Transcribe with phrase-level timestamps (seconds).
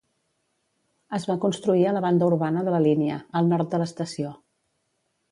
[1.17, 4.33] Es va construir a la banda urbana de la línia, al nord de l'estació.